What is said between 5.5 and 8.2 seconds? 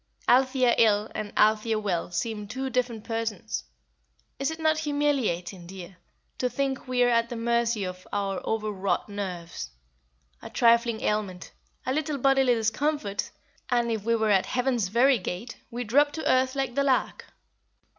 dear, to think we are at the mercy of